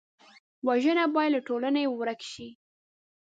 وژنه 0.67 1.03
باید 1.15 1.33
له 1.35 1.39
ټولنې 1.47 1.83
ورک 1.97 2.21
شي 2.31 2.47